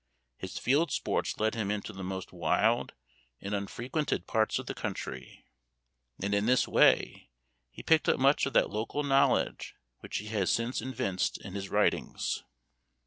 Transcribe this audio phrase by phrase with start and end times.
[0.39, 2.95] His field sports led him into the most wild
[3.39, 5.45] and unfrequented parts of the country,
[6.19, 7.29] and in this way
[7.69, 11.69] he picked up much of that local knowledge which he has since evinced in his
[11.69, 12.43] writings.